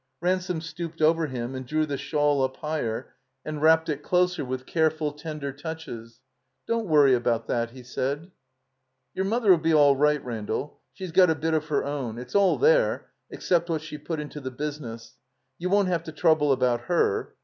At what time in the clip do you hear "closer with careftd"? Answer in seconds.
4.01-5.17